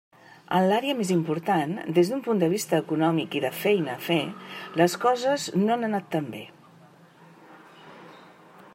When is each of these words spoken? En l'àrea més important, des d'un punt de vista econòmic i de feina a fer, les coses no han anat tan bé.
En 0.59 0.63
l'àrea 0.69 0.93
més 1.01 1.09
important, 1.15 1.75
des 1.97 2.09
d'un 2.13 2.23
punt 2.27 2.41
de 2.43 2.49
vista 2.55 2.79
econòmic 2.85 3.37
i 3.39 3.43
de 3.45 3.53
feina 3.59 3.93
a 3.99 4.05
fer, 4.07 4.19
les 4.83 4.97
coses 5.07 5.47
no 5.65 5.75
han 5.77 5.89
anat 5.91 6.11
tan 6.17 6.33
bé. 6.37 6.45